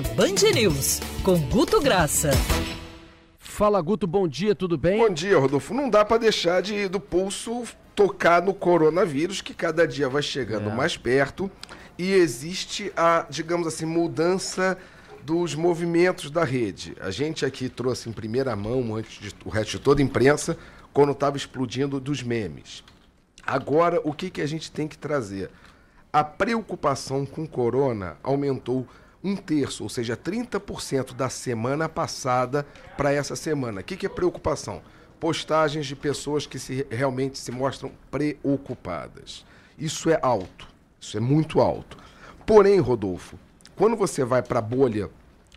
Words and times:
Band 0.00 0.50
News, 0.54 1.00
com 1.22 1.38
Guto 1.48 1.80
Graça. 1.80 2.30
Fala 3.38 3.80
Guto, 3.82 4.06
bom 4.06 4.26
dia, 4.26 4.54
tudo 4.54 4.78
bem? 4.78 4.98
Bom 4.98 5.12
dia, 5.12 5.38
Rodolfo. 5.38 5.74
Não 5.74 5.90
dá 5.90 6.04
para 6.04 6.16
deixar 6.16 6.62
de 6.62 6.88
do 6.88 6.98
pulso 6.98 7.64
tocar 7.94 8.40
no 8.40 8.54
coronavírus, 8.54 9.42
que 9.42 9.52
cada 9.52 9.86
dia 9.86 10.08
vai 10.08 10.22
chegando 10.22 10.70
é. 10.70 10.74
mais 10.74 10.96
perto 10.96 11.50
e 11.98 12.10
existe 12.12 12.90
a, 12.96 13.26
digamos 13.28 13.66
assim, 13.66 13.84
mudança 13.84 14.78
dos 15.22 15.54
movimentos 15.54 16.30
da 16.30 16.44
rede. 16.44 16.96
A 17.00 17.10
gente 17.10 17.44
aqui 17.44 17.68
trouxe 17.68 18.08
em 18.08 18.12
primeira 18.12 18.56
mão, 18.56 18.96
antes 18.96 19.20
de 19.20 19.34
o 19.44 19.50
resto 19.50 19.72
de 19.72 19.80
toda 19.80 20.00
a 20.00 20.04
imprensa, 20.04 20.56
quando 20.92 21.12
estava 21.12 21.36
explodindo 21.36 22.00
dos 22.00 22.22
memes. 22.22 22.82
Agora, 23.46 24.00
o 24.04 24.12
que, 24.12 24.30
que 24.30 24.40
a 24.40 24.46
gente 24.46 24.70
tem 24.72 24.88
que 24.88 24.96
trazer? 24.96 25.50
A 26.10 26.24
preocupação 26.24 27.26
com 27.26 27.46
corona 27.46 28.16
aumentou 28.22 28.86
um 29.22 29.36
terço, 29.36 29.82
ou 29.82 29.88
seja, 29.88 30.16
30% 30.16 31.14
da 31.14 31.28
semana 31.28 31.88
passada 31.88 32.66
para 32.96 33.12
essa 33.12 33.36
semana. 33.36 33.80
O 33.80 33.84
que, 33.84 33.96
que 33.96 34.06
é 34.06 34.08
preocupação? 34.08 34.82
Postagens 35.20 35.86
de 35.86 35.94
pessoas 35.94 36.46
que 36.46 36.58
se, 36.58 36.86
realmente 36.90 37.38
se 37.38 37.52
mostram 37.52 37.92
preocupadas. 38.10 39.44
Isso 39.78 40.10
é 40.10 40.18
alto, 40.20 40.68
isso 41.00 41.16
é 41.16 41.20
muito 41.20 41.60
alto. 41.60 41.96
Porém, 42.44 42.80
Rodolfo, 42.80 43.38
quando 43.76 43.96
você 43.96 44.24
vai 44.24 44.42
para 44.42 44.58
a 44.58 44.62
bolha 44.62 45.08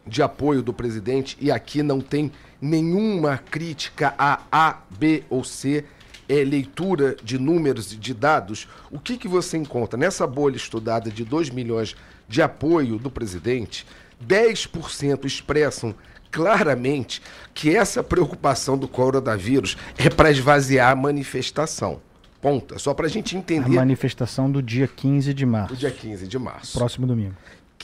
de 0.05 0.21
apoio 0.21 0.61
do 0.61 0.71
presidente, 0.71 1.35
e 1.41 1.51
aqui 1.51 1.81
não 1.81 1.99
tem 1.99 2.31
nenhuma 2.61 3.37
crítica 3.37 4.13
a 4.17 4.41
A, 4.51 4.81
B 4.89 5.23
ou 5.29 5.43
C, 5.43 5.83
é 6.27 6.43
leitura 6.43 7.15
de 7.23 7.37
números 7.37 7.93
e 7.93 7.97
de 7.97 8.13
dados, 8.13 8.67
o 8.91 8.99
que, 8.99 9.17
que 9.17 9.27
você 9.27 9.57
encontra? 9.57 9.97
Nessa 9.97 10.25
bolha 10.25 10.55
estudada 10.55 11.09
de 11.09 11.23
2 11.23 11.49
milhões 11.49 11.95
de 12.27 12.41
apoio 12.41 12.97
do 12.97 13.09
presidente, 13.09 13.85
10% 14.25 15.25
expressam 15.25 15.93
claramente 16.31 17.21
que 17.53 17.75
essa 17.75 18.03
preocupação 18.03 18.77
do 18.77 18.87
coronavírus 18.87 19.77
é 19.97 20.09
para 20.09 20.31
esvaziar 20.31 20.91
a 20.91 20.95
manifestação. 20.95 22.01
Ponta. 22.41 22.77
Só 22.77 22.93
para 22.93 23.07
a 23.07 23.09
gente 23.09 23.35
entender. 23.37 23.77
A 23.77 23.81
manifestação 23.81 24.51
do 24.51 24.61
dia 24.61 24.87
15 24.87 25.33
de 25.33 25.45
março. 25.45 25.73
Do 25.73 25.79
dia 25.79 25.91
15 25.91 26.27
de 26.27 26.37
março. 26.37 26.77
Próximo 26.77 27.07
domingo. 27.07 27.35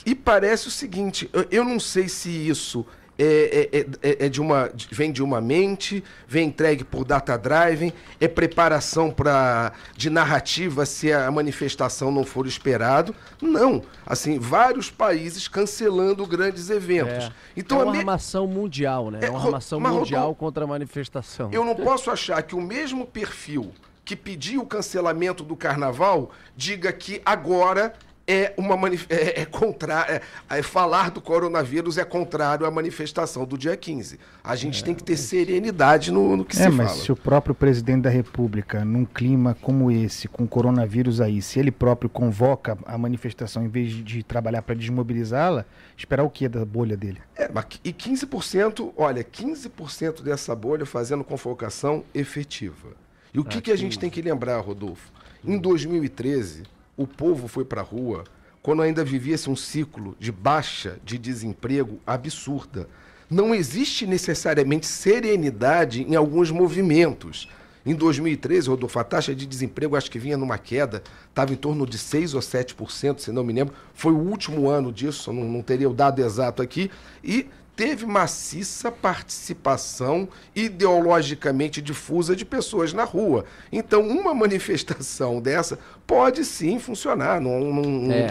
E 0.04 0.14
parece 0.14 0.68
o 0.68 0.70
seguinte: 0.70 1.30
eu 1.50 1.64
não 1.64 1.80
sei 1.80 2.08
se 2.08 2.28
isso 2.28 2.86
é, 3.18 3.68
é, 3.72 3.86
é, 4.02 4.26
é, 4.26 4.28
de 4.28 4.40
uma, 4.40 4.70
vem 4.90 5.12
de 5.12 5.22
uma 5.22 5.40
mente, 5.40 6.02
vem 6.26 6.48
entregue 6.48 6.82
por 6.82 7.04
data 7.04 7.36
driving, 7.36 7.92
é 8.20 8.26
preparação 8.26 9.10
para 9.10 9.72
de 9.96 10.08
narrativa 10.08 10.86
se 10.86 11.12
a 11.12 11.30
manifestação 11.30 12.10
não 12.10 12.24
for 12.24 12.46
esperado. 12.46 13.14
Não, 13.40 13.82
assim, 14.06 14.38
vários 14.38 14.90
países 14.90 15.46
cancelando 15.46 16.26
grandes 16.26 16.70
eventos. 16.70 17.24
É. 17.24 17.32
Então 17.56 17.80
é 17.80 17.84
uma 17.84 17.92
me... 17.92 17.98
armação 17.98 18.46
mundial, 18.46 19.10
né? 19.10 19.20
É 19.22 19.30
uma 19.30 19.44
armação 19.44 19.78
mundial 19.78 20.34
contra 20.34 20.64
a 20.64 20.66
manifestação. 20.66 21.50
Eu 21.52 21.64
não 21.64 21.74
posso 21.74 22.10
achar 22.10 22.42
que 22.42 22.54
o 22.54 22.60
mesmo 22.60 23.06
perfil 23.06 23.72
que 24.04 24.16
pediu 24.16 24.62
o 24.62 24.66
cancelamento 24.66 25.44
do 25.44 25.54
carnaval 25.54 26.30
diga 26.56 26.92
que 26.92 27.22
agora 27.24 27.94
é 28.26 28.54
uma 28.56 28.76
é, 29.08 29.42
é 29.42 29.44
contrário, 29.44 30.14
é, 30.14 30.58
é, 30.58 30.62
falar 30.62 31.10
do 31.10 31.20
coronavírus 31.20 31.98
é 31.98 32.04
contrário 32.04 32.64
à 32.66 32.70
manifestação 32.70 33.44
do 33.44 33.58
dia 33.58 33.76
15. 33.76 34.18
A 34.42 34.54
gente 34.54 34.82
é, 34.82 34.84
tem 34.84 34.94
que 34.94 35.02
ter 35.02 35.16
serenidade 35.16 36.10
no, 36.10 36.36
no 36.36 36.44
que 36.44 36.56
se 36.56 36.62
é, 36.62 36.64
fala. 36.66 36.84
mas 36.84 36.92
se 36.92 37.12
o 37.12 37.16
próprio 37.16 37.54
presidente 37.54 38.02
da 38.02 38.10
República, 38.10 38.84
num 38.84 39.04
clima 39.04 39.56
como 39.60 39.90
esse, 39.90 40.28
com 40.28 40.46
coronavírus 40.46 41.20
aí, 41.20 41.42
se 41.42 41.58
ele 41.58 41.70
próprio 41.70 42.08
convoca 42.08 42.78
a 42.86 42.96
manifestação 42.96 43.64
em 43.64 43.68
vez 43.68 43.92
de, 43.92 44.22
trabalhar 44.22 44.62
para 44.62 44.74
desmobilizá-la, 44.74 45.64
esperar 45.96 46.22
o 46.22 46.30
que 46.30 46.48
da 46.48 46.64
bolha 46.64 46.96
dele? 46.96 47.20
É, 47.36 47.50
e 47.84 47.92
15%, 47.92 48.92
olha, 48.96 49.24
15% 49.24 50.22
dessa 50.22 50.54
bolha 50.54 50.86
fazendo 50.86 51.24
convocação 51.24 52.04
efetiva. 52.14 52.90
E 53.34 53.40
o 53.40 53.44
que, 53.44 53.58
ah, 53.58 53.62
que 53.62 53.72
a 53.72 53.76
gente 53.76 53.98
tem 53.98 54.10
que 54.10 54.20
lembrar, 54.20 54.60
Rodolfo? 54.60 55.10
Em 55.44 55.58
2013 55.58 56.64
o 56.96 57.06
povo 57.06 57.48
foi 57.48 57.64
para 57.64 57.80
a 57.80 57.84
rua 57.84 58.24
quando 58.62 58.82
ainda 58.82 59.04
vivia-se 59.04 59.50
um 59.50 59.56
ciclo 59.56 60.16
de 60.20 60.30
baixa 60.30 60.98
de 61.04 61.18
desemprego 61.18 61.98
absurda. 62.06 62.88
Não 63.28 63.54
existe 63.54 64.06
necessariamente 64.06 64.86
serenidade 64.86 66.02
em 66.02 66.14
alguns 66.14 66.50
movimentos. 66.50 67.48
Em 67.84 67.94
2013, 67.94 68.68
Rodolfo, 68.68 68.98
a 69.00 69.04
taxa 69.04 69.34
de 69.34 69.44
desemprego 69.44 69.96
acho 69.96 70.10
que 70.10 70.18
vinha 70.18 70.36
numa 70.36 70.56
queda, 70.56 71.02
estava 71.28 71.52
em 71.52 71.56
torno 71.56 71.84
de 71.84 71.98
6 71.98 72.34
ou 72.34 72.40
7%, 72.40 73.18
se 73.18 73.32
não 73.32 73.42
me 73.42 73.52
lembro. 73.52 73.74
Foi 73.92 74.12
o 74.12 74.18
último 74.18 74.68
ano 74.68 74.92
disso, 74.92 75.32
não, 75.32 75.42
não 75.44 75.62
teria 75.62 75.90
o 75.90 75.94
dado 75.94 76.20
exato 76.20 76.62
aqui. 76.62 76.88
E 77.24 77.48
teve 77.74 78.06
maciça 78.06 78.92
participação 78.92 80.28
ideologicamente 80.54 81.80
difusa 81.80 82.36
de 82.36 82.44
pessoas 82.44 82.92
na 82.92 83.02
rua. 83.02 83.44
Então, 83.72 84.06
uma 84.06 84.32
manifestação 84.34 85.40
dessa 85.42 85.78
pode 86.12 86.44
sim 86.44 86.78
funcionar. 86.78 87.40
Não, 87.40 87.60
não, 87.60 88.12
é, 88.12 88.18
é, 88.18 88.22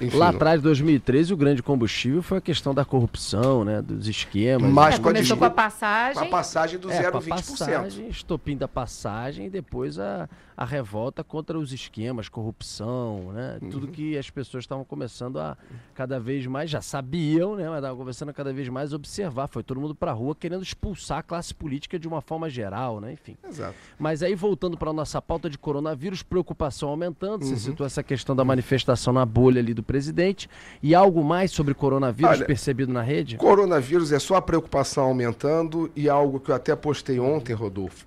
é. 0.00 0.04
Enfim, 0.04 0.16
Lá 0.16 0.30
atrás, 0.30 0.58
em 0.58 0.62
2013, 0.64 1.32
o 1.32 1.36
grande 1.36 1.62
combustível 1.62 2.20
foi 2.20 2.38
a 2.38 2.40
questão 2.40 2.74
da 2.74 2.84
corrupção, 2.84 3.64
né, 3.64 3.80
dos 3.80 4.08
esquemas. 4.08 4.70
Mas 4.70 4.96
é, 4.96 4.98
com 4.98 5.04
começou 5.04 5.36
a 5.36 5.38
com 5.38 5.44
a 5.44 5.50
passagem. 5.50 6.20
Com 6.20 6.28
a 6.28 6.30
passagem 6.30 6.78
do 6.80 6.90
é, 6.90 7.10
0,20%. 7.10 7.28
Passagem, 7.28 8.08
estopim 8.08 8.56
da 8.56 8.66
passagem 8.66 9.46
e 9.46 9.50
depois 9.50 9.98
a, 10.00 10.28
a 10.56 10.64
revolta 10.64 11.22
contra 11.22 11.56
os 11.56 11.72
esquemas, 11.72 12.28
corrupção, 12.28 13.32
né? 13.32 13.58
Uhum. 13.62 13.70
Tudo 13.70 13.88
que 13.88 14.18
as 14.18 14.28
pessoas 14.28 14.64
estavam 14.64 14.84
começando 14.84 15.38
a 15.38 15.56
cada 15.94 16.18
vez 16.18 16.46
mais, 16.46 16.70
já 16.70 16.80
sabiam, 16.80 17.54
né? 17.54 17.68
Mas 17.68 17.78
estavam 17.78 17.98
começando 17.98 18.28
a 18.30 18.32
cada 18.32 18.52
vez 18.52 18.68
mais 18.68 18.92
observar. 18.92 19.46
Foi 19.46 19.62
todo 19.62 19.80
mundo 19.80 19.94
para 19.94 20.10
a 20.10 20.14
rua 20.14 20.34
querendo 20.34 20.62
expulsar 20.62 21.18
a 21.18 21.22
classe 21.22 21.54
política 21.54 21.98
de 21.98 22.08
uma 22.08 22.20
forma 22.20 22.50
geral, 22.50 23.00
né? 23.00 23.12
Enfim. 23.12 23.36
Exato. 23.46 23.74
Mas 23.96 24.22
aí, 24.22 24.34
voltando 24.34 24.76
para 24.76 24.90
a 24.90 24.92
nossa 24.92 25.22
pauta 25.22 25.48
de 25.48 25.56
coronavírus, 25.56 26.22
preocupação 26.22 26.88
aumentando. 26.88 27.11
Uhum. 27.42 27.48
Você 27.48 27.56
citou 27.56 27.86
essa 27.86 28.02
questão 28.02 28.34
da 28.34 28.44
manifestação 28.44 29.12
na 29.12 29.24
bolha 29.24 29.60
ali 29.60 29.74
do 29.74 29.82
presidente. 29.82 30.48
E 30.82 30.94
algo 30.94 31.22
mais 31.24 31.50
sobre 31.50 31.74
coronavírus 31.74 32.38
Olha, 32.38 32.46
percebido 32.46 32.92
na 32.92 33.02
rede? 33.02 33.36
Coronavírus 33.36 34.12
é 34.12 34.18
só 34.18 34.36
a 34.36 34.42
preocupação 34.42 35.04
aumentando 35.04 35.90
e 35.94 36.08
algo 36.08 36.40
que 36.40 36.50
eu 36.50 36.54
até 36.54 36.74
postei 36.74 37.18
ontem, 37.18 37.52
Rodolfo, 37.52 38.06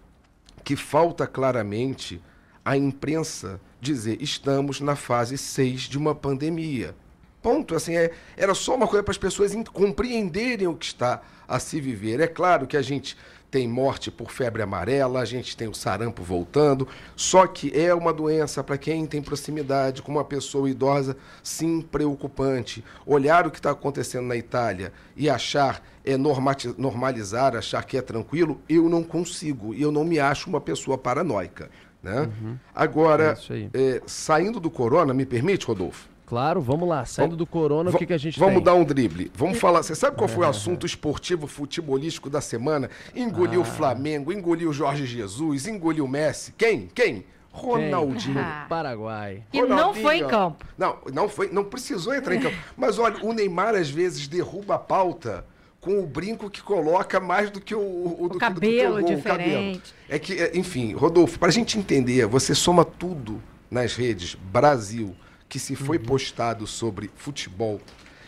que 0.63 0.75
falta 0.75 1.27
claramente 1.27 2.21
a 2.63 2.75
imprensa 2.75 3.61
dizer 3.79 4.17
estamos 4.19 4.81
na 4.81 4.95
fase 4.95 5.37
6 5.37 5.81
de 5.81 5.97
uma 5.97 6.15
pandemia. 6.15 6.95
Ponto. 7.41 7.75
Assim, 7.75 7.95
é, 7.95 8.11
era 8.35 8.55
só 8.55 8.75
uma 8.75 8.87
coisa 8.87 9.03
para 9.03 9.11
as 9.11 9.19
pessoas 9.19 9.53
compreenderem 9.71 10.67
o 10.67 10.75
que 10.75 10.85
está 10.85 11.21
a 11.47 11.59
se 11.59 11.79
viver. 11.79 12.19
É 12.19 12.27
claro 12.27 12.65
que 12.65 12.75
a 12.75 12.81
gente 12.81 13.15
tem 13.55 13.69
morte 13.69 14.11
por 14.11 14.31
febre 14.31 14.61
amarela, 14.61 15.21
a 15.21 15.23
gente 15.23 15.55
tem 15.55 15.69
o 15.69 15.73
sarampo 15.73 16.21
voltando, 16.21 16.85
só 17.15 17.47
que 17.47 17.71
é 17.73 17.95
uma 17.95 18.11
doença 18.11 18.61
para 18.61 18.77
quem 18.77 19.05
tem 19.05 19.21
proximidade 19.21 20.01
com 20.01 20.11
uma 20.11 20.25
pessoa 20.25 20.69
idosa, 20.69 21.15
sim, 21.41 21.79
preocupante. 21.79 22.83
Olhar 23.05 23.47
o 23.47 23.51
que 23.51 23.59
está 23.59 23.71
acontecendo 23.71 24.25
na 24.25 24.35
Itália 24.35 24.91
e 25.15 25.29
achar, 25.29 25.81
é 26.03 26.17
normalizar, 26.17 27.55
achar 27.55 27.85
que 27.85 27.95
é 27.95 28.01
tranquilo, 28.01 28.59
eu 28.67 28.89
não 28.89 29.01
consigo. 29.01 29.73
E 29.73 29.81
eu 29.81 29.89
não 29.89 30.03
me 30.03 30.19
acho 30.19 30.49
uma 30.49 30.59
pessoa 30.59 30.97
paranoica. 30.97 31.69
Né? 32.03 32.29
Uhum. 32.41 32.57
Agora, 32.75 33.37
é, 33.73 34.01
saindo 34.05 34.59
do 34.59 34.69
corona, 34.69 35.13
me 35.13 35.25
permite, 35.25 35.65
Rodolfo? 35.65 36.09
Claro, 36.25 36.59
vamos 36.59 36.89
lá. 36.89 37.05
Saindo 37.05 37.35
do 37.35 37.45
corona, 37.45 37.91
o 37.91 37.97
que, 37.97 38.05
que 38.05 38.13
a 38.13 38.17
gente 38.17 38.39
Vamos 38.39 38.55
tem? 38.55 38.63
dar 38.63 38.73
um 38.73 38.83
drible. 38.83 39.31
Vamos 39.35 39.59
falar. 39.59 39.83
Você 39.83 39.93
sabe 39.93 40.17
qual 40.17 40.27
foi 40.27 40.45
o 40.45 40.49
assunto 40.49 40.85
esportivo, 40.85 41.45
futebolístico 41.45 42.29
da 42.29 42.41
semana? 42.41 42.89
Engoliu 43.15 43.59
o 43.59 43.63
ah. 43.63 43.65
Flamengo, 43.65 44.33
engoliu 44.33 44.73
Jorge 44.73 45.05
Jesus, 45.05 45.67
engoliu 45.67 46.07
Messi. 46.07 46.53
Quem? 46.57 46.89
Quem? 46.93 47.25
Ronaldinho. 47.51 48.39
Ah. 48.39 48.65
Paraguai. 48.67 49.43
E 49.53 49.61
não 49.61 49.93
foi 49.93 50.17
em 50.17 50.27
campo. 50.27 50.65
Não, 50.77 50.97
não 51.13 51.29
foi, 51.29 51.49
não 51.51 51.63
precisou 51.63 52.13
entrar 52.13 52.35
em 52.35 52.41
campo. 52.41 52.57
Mas 52.75 52.97
olha, 52.97 53.23
o 53.23 53.31
Neymar 53.31 53.75
às 53.75 53.89
vezes 53.89 54.27
derruba 54.27 54.75
a 54.75 54.79
pauta 54.79 55.45
com 55.79 55.99
o 55.99 56.07
brinco 56.07 56.49
que 56.49 56.63
coloca 56.63 57.19
mais 57.19 57.51
do 57.51 57.61
que 57.61 57.75
o, 57.75 57.79
o, 57.79 58.23
o 58.23 58.29
do, 58.29 58.39
cabelo 58.39 58.95
do 58.95 59.05
que 59.05 59.13
o 59.13 59.15
gol, 59.15 59.15
diferente. 59.15 59.19
O 59.19 59.23
cabelo. 59.23 59.81
É 60.09 60.19
que, 60.19 60.33
é, 60.33 60.57
enfim, 60.57 60.93
Rodolfo, 60.93 61.37
para 61.37 61.49
a 61.49 61.51
gente 61.51 61.77
entender, 61.77 62.25
você 62.25 62.55
soma 62.55 62.83
tudo 62.83 63.39
nas 63.69 63.95
redes 63.95 64.35
Brasil 64.35 65.15
que 65.55 65.59
se 65.59 65.73
foi 65.73 65.97
uhum. 65.97 66.03
postado 66.03 66.67
sobre 66.67 67.09
futebol 67.15 67.79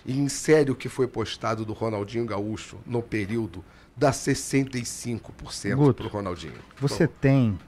e 0.06 0.18
insere 0.18 0.72
o 0.72 0.76
que 0.76 0.88
foi 0.88 1.10
postado 1.10 1.66
do 1.66 1.74
Ronaldinho 1.74 2.26
Gaúcho 2.26 2.78
no 2.86 3.02
período 3.02 3.66
dá 3.98 4.12
65% 4.12 5.94
para 5.94 6.06
o 6.06 6.10
Ronaldinho. 6.10 6.54
Você 6.80 7.06
tem, 7.06 7.60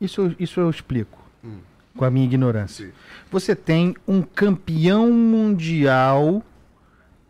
isso, 0.00 0.34
isso 0.40 0.58
eu 0.58 0.68
explico 0.68 1.24
hum. 1.44 1.58
com 1.96 2.04
a 2.04 2.10
minha 2.10 2.24
ignorância. 2.24 2.86
Sim. 2.86 2.92
Você 3.30 3.54
tem 3.54 3.94
um 4.08 4.22
campeão 4.22 5.12
mundial 5.12 6.42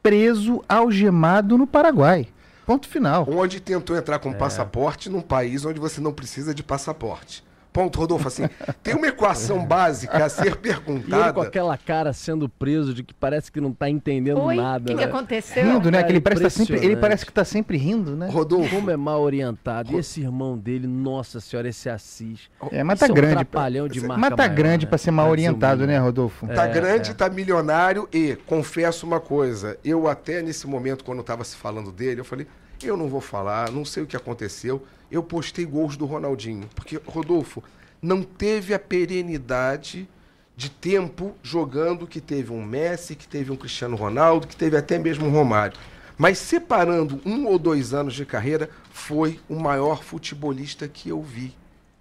preso, 0.03 0.65
algemado 0.67 1.59
no 1.59 1.67
Paraguai. 1.67 2.27
Ponto 2.65 2.89
final. 2.89 3.29
Onde 3.29 3.61
tentou 3.61 3.95
entrar 3.95 4.19
com 4.19 4.31
é. 4.31 4.35
passaporte 4.35 5.11
num 5.11 5.21
país 5.21 5.67
onde 5.67 5.79
você 5.79 6.01
não 6.01 6.15
precisa 6.15 6.55
de 6.55 6.63
passaporte. 6.63 7.45
Ponto, 7.77 7.99
Rodolfo, 7.99 8.27
assim, 8.27 8.49
tem 8.83 8.95
uma 8.95 9.07
equação 9.07 9.63
básica 9.67 10.25
a 10.25 10.29
ser 10.31 10.45
E 10.45 10.47
ele 10.47 10.57
com 10.57 10.61
perguntada. 10.63 11.43
aquela 11.43 11.77
cara 11.77 12.11
sendo 12.15 12.49
preso 12.49 12.95
de 12.95 13.03
que 13.03 13.13
parece 13.13 13.53
que 13.53 13.61
não 13.61 13.71
tá 13.71 13.91
entendendo 13.91 14.41
Oi, 14.41 14.57
o 14.57 14.63
nada. 14.63 14.85
que, 14.87 14.95
que 14.95 15.05
né? 15.05 15.05
aconteceu? 15.05 15.63
Rindo, 15.63 15.91
né? 15.91 15.99
cara, 15.99 16.07
Que 16.07 16.13
ele, 16.15 16.21
parece 16.23 16.41
que 16.41 16.45
tá 16.45 16.51
sempre, 16.51 16.85
ele 16.87 16.97
parece 16.97 17.27
que 17.27 17.33
tá 17.33 17.45
sempre 17.45 17.77
rindo, 17.77 18.17
né? 18.17 18.31
Rodolfo, 18.31 18.75
Como 18.75 18.91
é 18.91 18.97
mal 18.97 19.21
orientado. 19.21 19.93
E 19.93 19.97
esse 19.99 20.23
irmão 20.23 20.57
dele, 20.57 20.87
nossa 20.87 21.39
senhora, 21.39 21.69
esse 21.69 21.91
Assis. 21.91 22.49
É, 22.73 22.83
mas 22.83 22.99
tá 22.99 23.07
é 23.07 23.11
um 23.11 23.15
grande. 23.15 23.35
trapalhão 23.35 23.89
de 23.89 24.01
marca 24.01 24.21
mas 24.21 24.31
tá 24.31 24.37
maior, 24.45 24.55
grande 24.55 24.87
né? 24.87 24.89
pra 24.89 24.97
ser 24.99 25.11
mal 25.11 25.27
o 25.27 25.31
orientado, 25.31 25.87
né, 25.87 25.99
Rodolfo? 25.99 26.47
tá 26.47 26.67
É, 26.67 26.73
grande, 26.73 27.11
é. 27.11 27.15
tá 27.15 27.29
milionário 27.29 28.09
e 28.11 28.37
confesso 28.47 29.07
uma 29.07 29.21
coisa, 29.21 29.79
eu 29.85 30.09
até 30.09 30.41
nesse 30.41 30.67
momento, 30.67 31.05
quando 31.05 31.23
tava 31.23 31.45
se 31.45 31.57
falando 31.57 31.93
dele, 31.93 32.21
eu 32.21 32.25
falei, 32.25 32.47
eu 32.83 32.97
não 32.97 33.09
vou 33.09 33.21
falar, 33.21 33.71
não 33.71 33.85
sei 33.85 34.03
o 34.03 34.07
que 34.07 34.17
aconteceu. 34.17 34.83
Eu 35.11 35.23
postei 35.23 35.65
gols 35.65 35.97
do 35.97 36.05
Ronaldinho, 36.05 36.69
porque, 36.75 37.01
Rodolfo, 37.07 37.63
não 38.01 38.23
teve 38.23 38.75
a 38.75 38.79
perenidade 38.79 40.09
de 40.57 40.71
tempo 40.71 41.35
jogando 41.43 42.07
que 42.07 42.21
teve 42.21 42.53
um 42.53 42.65
Messi, 42.65 43.15
que 43.15 43.29
teve 43.29 43.53
um 43.53 43.57
Cristiano 43.57 43.97
Ronaldo, 43.97 44.47
que 44.47 44.57
teve 44.57 44.77
até 44.77 44.99
mesmo 44.99 45.27
um 45.27 45.31
Romário. 45.31 45.79
Mas 46.17 46.39
separando 46.39 47.21
um 47.27 47.47
ou 47.47 47.59
dois 47.59 47.93
anos 47.93 48.15
de 48.15 48.25
carreira, 48.25 48.71
foi 48.91 49.39
o 49.49 49.57
maior 49.57 50.03
futebolista 50.03 50.89
que 50.89 51.11
eu 51.11 51.23
vi. 51.23 51.55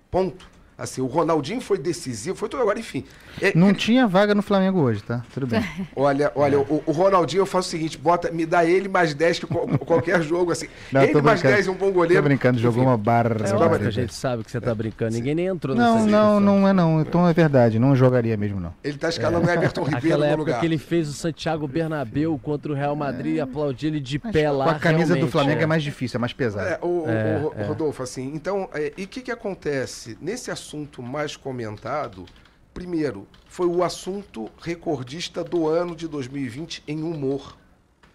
Ponto. 0.09 0.54
Assim, 0.77 0.99
o 0.99 1.05
Ronaldinho 1.05 1.61
foi 1.61 1.77
decisivo, 1.77 2.35
foi 2.35 2.49
tudo 2.49 2.61
agora, 2.61 2.77
enfim. 2.77 3.05
É, 3.41 3.57
Não 3.57 3.73
tinha 3.73 4.05
vaga 4.05 4.35
no 4.35 4.41
Flamengo 4.41 4.81
hoje, 4.81 5.01
tá? 5.01 5.23
Tudo 5.33 5.47
bem. 5.47 5.63
Olha, 5.95 6.31
olha, 6.35 6.59
o, 6.59 6.83
o 6.85 6.91
Ronaldinho 6.91 7.41
eu 7.41 7.45
faço 7.45 7.69
o 7.69 7.71
seguinte, 7.71 7.97
bota, 7.97 8.29
me 8.29 8.45
dá 8.45 8.65
ele 8.65 8.89
mais 8.89 9.13
10 9.13 9.39
que 9.39 9.45
qual- 9.47 9.67
qualquer 9.79 10.21
jogo, 10.21 10.51
assim. 10.51 10.67
Não, 10.91 11.01
ele 11.01 11.13
tô 11.13 11.21
mais 11.21 11.39
brincando. 11.39 11.55
10 11.55 11.67
é 11.67 11.71
um 11.71 11.75
bom 11.75 11.85
Tô 11.87 11.93
goleiro. 11.93 12.23
brincando, 12.23 12.59
jogou 12.59 12.79
Enfim, 12.83 12.89
uma 12.89 12.97
barra. 12.97 13.35
É 13.41 13.85
a 13.87 13.89
gente 13.89 14.13
sabe 14.13 14.43
que 14.43 14.51
você 14.51 14.59
tá 14.59 14.75
brincando. 14.75 15.13
Ninguém 15.15 15.33
nem 15.33 15.45
entrou 15.45 15.73
nessa 15.75 15.89
Não, 16.05 16.05
não, 16.05 16.39
não 16.41 16.67
é 16.67 16.73
não. 16.73 16.99
Então 16.99 17.25
é 17.27 17.31
verdade, 17.33 17.79
não 17.79 17.95
jogaria 17.95 18.35
mesmo, 18.35 18.59
não. 18.59 18.73
Ele 18.83 18.97
tá 18.97 19.07
escalando 19.07 19.47
o 19.47 19.49
Everton 19.49 19.83
Ribeiro 19.83 19.97
Aquela 20.07 20.25
no 20.25 20.25
época 20.33 20.39
lugar. 20.41 20.59
que 20.59 20.65
ele 20.65 20.77
fez 20.77 21.07
o 21.07 21.13
Santiago 21.13 21.65
Bernabéu 21.69 22.37
contra 22.43 22.69
o 22.71 22.75
Real 22.75 22.95
Madrid 22.97 23.35
e 23.37 23.39
aplaudiu 23.39 23.89
ele 23.91 24.01
de 24.01 24.19
Mas 24.21 24.33
pé 24.33 24.47
com 24.49 24.57
lá. 24.57 24.71
a 24.71 24.79
camisa 24.79 25.15
do 25.15 25.27
Flamengo 25.29 25.61
é 25.61 25.63
é. 25.63 25.67
mais 25.67 25.83
difícil, 25.83 26.17
é 26.17 26.19
mais 26.19 26.33
pesado. 26.33 26.67
É, 26.67 26.79
o, 26.81 26.87
o- 27.05 27.09
É, 27.09 27.41
o- 27.41 27.53
é. 27.61 27.65
Rodolfo, 27.65 28.03
assim, 28.03 28.29
então, 28.35 28.67
é, 28.73 28.91
e 28.97 29.05
o 29.05 29.07
que, 29.07 29.21
que 29.21 29.31
acontece? 29.31 30.17
Nesse 30.21 30.51
assunto 30.51 30.64
mais 31.01 31.35
comentado, 31.35 32.25
primeiro, 32.73 33.27
foi 33.47 33.67
o 33.67 33.83
assunto 33.83 34.49
recordista 34.61 35.43
do 35.43 35.67
ano 35.67 35.95
de 35.95 36.07
2020 36.07 36.83
em 36.87 37.01
humor. 37.03 37.55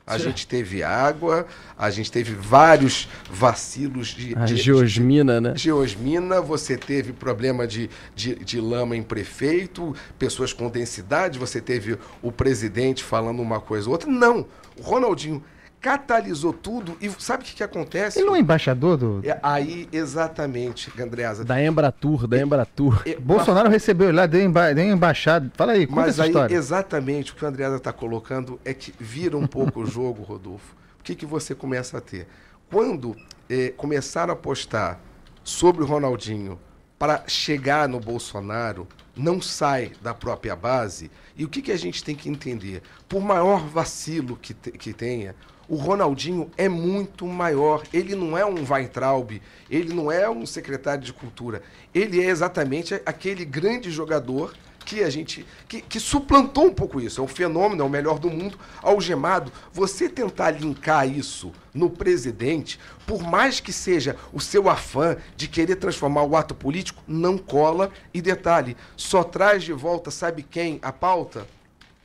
A 0.07 0.19
gente 0.19 0.45
teve 0.45 0.83
água, 0.83 1.47
a 1.79 1.89
gente 1.89 2.11
teve 2.11 2.35
vários 2.35 3.09
vacilos 3.31 4.09
de, 4.09 4.37
A 4.37 4.45
de- 4.45 4.57
Geosmina, 4.57 5.41
né? 5.41 5.53
Geosmina, 5.57 6.41
você 6.41 6.77
teve 6.77 7.13
problema 7.13 7.65
de, 7.65 7.89
de, 8.15 8.35
de 8.35 8.61
lama 8.61 8.97
em 8.97 9.05
prefeito, 9.05 9.95
pessoas 10.19 10.53
com 10.53 10.69
densidade, 10.69 11.39
você 11.39 11.61
teve 11.61 11.97
o 12.21 12.33
presidente 12.33 13.05
falando 13.05 13.41
uma 13.41 13.61
coisa 13.61 13.87
ou 13.87 13.93
outra. 13.93 14.11
Não, 14.11 14.47
o 14.77 14.83
Ronaldinho 14.83 15.45
catalisou 15.81 16.53
tudo 16.53 16.97
e 17.01 17.11
sabe 17.19 17.43
o 17.43 17.47
que, 17.47 17.55
que 17.55 17.63
acontece? 17.63 18.19
Ele 18.19 18.27
não 18.27 18.37
é 18.37 18.41
embaixador 18.41 18.97
do. 18.97 19.21
É 19.25 19.39
aí, 19.43 19.89
exatamente, 19.91 20.91
Gandreasa. 20.95 21.45
Da 21.45 21.63
Embratur, 21.63 22.27
da 22.27 22.39
Embratur. 22.41 23.03
É, 23.07 23.17
Bolsonaro 23.17 23.69
recebeu 23.71 24.09
ele 24.09 24.17
lá, 24.17 24.27
deu, 24.27 24.43
emba... 24.43 24.75
deu 24.75 24.85
embaixada. 24.85 25.51
Fala 25.55 25.73
aí, 25.73 25.87
conta 25.87 26.01
Mas 26.03 26.11
essa 26.11 26.25
aí, 26.25 26.29
história. 26.29 26.55
exatamente 26.55 27.33
o 27.33 27.35
que 27.35 27.45
o 27.45 27.49
Andreasa 27.49 27.77
está 27.77 27.93
colocando 27.93 28.61
é 28.65 28.75
que 28.75 28.93
vira 28.99 29.37
um 29.39 29.47
pouco 29.47 29.81
o 29.81 29.87
jogo, 29.87 30.23
Rodolfo. 30.23 30.75
O 31.01 31.03
que, 31.03 31.15
que 31.15 31.25
você 31.25 31.55
começa 31.55 31.97
a 31.99 32.01
ter? 32.01 32.27
Quando 32.71 33.17
eh, 33.49 33.73
começaram 33.77 34.33
a 34.33 34.37
postar 34.37 35.01
sobre 35.43 35.83
o 35.83 35.87
Ronaldinho 35.87 36.61
para 36.99 37.25
chegar 37.27 37.89
no 37.89 37.99
Bolsonaro, 37.99 38.87
não 39.17 39.41
sai 39.41 39.93
da 40.03 40.13
própria 40.13 40.55
base. 40.55 41.11
E 41.35 41.45
o 41.45 41.49
que, 41.49 41.63
que 41.63 41.73
a 41.73 41.79
gente 41.79 42.05
tem 42.05 42.15
que 42.15 42.29
entender? 42.29 42.83
Por 43.09 43.23
maior 43.23 43.67
vacilo 43.67 44.37
que, 44.37 44.53
te- 44.53 44.73
que 44.73 44.93
tenha, 44.93 45.35
o 45.71 45.77
Ronaldinho 45.77 46.51
é 46.59 46.69
muito 46.69 47.25
maior. 47.25 47.85
Ele 47.93 48.17
não 48.17 48.37
é 48.37 48.45
um 48.45 48.65
Weintraub, 48.69 49.41
ele 49.71 49.95
não 49.95 50.11
é 50.11 50.29
um 50.29 50.45
secretário 50.45 51.05
de 51.05 51.13
cultura. 51.13 51.63
Ele 51.95 52.21
é 52.21 52.29
exatamente 52.29 53.01
aquele 53.07 53.45
grande 53.45 53.89
jogador 53.89 54.53
que 54.85 55.05
a 55.05 55.11
gente 55.11 55.47
que, 55.69 55.81
que 55.81 56.01
suplantou 56.01 56.65
um 56.65 56.75
pouco 56.75 57.01
isso. 57.01 57.21
É 57.21 57.25
um 57.25 57.29
fenômeno, 57.29 57.85
é 57.85 57.87
o 57.87 57.89
melhor 57.89 58.19
do 58.19 58.29
mundo, 58.29 58.59
algemado. 58.83 59.53
Você 59.73 60.09
tentar 60.09 60.51
linkar 60.51 61.09
isso 61.09 61.53
no 61.73 61.89
presidente, 61.89 62.81
por 63.07 63.23
mais 63.23 63.61
que 63.61 63.73
seja 63.73 64.17
o 64.33 64.41
seu 64.41 64.69
afã 64.69 65.17
de 65.37 65.47
querer 65.47 65.77
transformar 65.77 66.25
o 66.25 66.35
ato 66.35 66.53
político, 66.53 67.01
não 67.07 67.39
cola. 67.39 67.93
E 68.13 68.21
detalhe, 68.21 68.77
só 68.97 69.23
traz 69.23 69.63
de 69.63 69.73
volta, 69.73 70.11
sabe 70.11 70.43
quem? 70.43 70.81
A 70.83 70.93
pauta? 70.93 71.47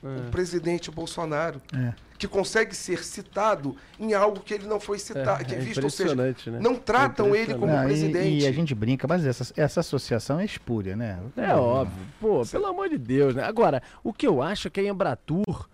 O 0.03 0.29
presidente 0.29 0.91
Bolsonaro. 0.91 1.59
É. 1.73 2.04
Que 2.17 2.27
consegue 2.27 2.73
ser 2.75 3.03
citado 3.03 3.75
em 3.99 4.13
algo 4.13 4.39
que 4.39 4.53
ele 4.53 4.65
não 4.67 4.79
foi 4.79 4.97
citado, 4.97 5.41
É, 5.41 5.45
que 5.45 5.53
é 5.55 5.57
visto, 5.59 5.83
ou 5.83 5.89
seja, 5.89 6.13
impressionante, 6.13 6.49
né? 6.49 6.59
não 6.61 6.75
tratam 6.75 7.35
ele 7.35 7.53
como 7.55 7.67
Não, 7.67 7.83
e- 7.83 7.85
presidente. 7.87 8.43
E, 8.43 8.47
a 8.47 8.51
gente 8.53 8.73
brinca, 8.73 9.05
mas 9.07 9.25
essa, 9.25 9.53
essa 9.57 9.79
associação 9.81 10.39
é 10.39 10.45
espúria, 10.45 10.95
né? 10.95 11.19
É 11.35 11.53
óbvio. 11.53 12.05
Pô, 12.21 12.45
pelo 12.45 12.67
amor 12.67 12.87
de 12.89 12.97
Deus, 12.97 13.35
né? 13.35 13.43
Agora, 13.43 13.81
o 14.03 14.13
que 14.13 14.25
eu 14.25 14.41
acho 14.41 14.67
é 14.69 14.71
que 14.71 14.79
a 14.79 14.83
Embratur, 14.83 15.67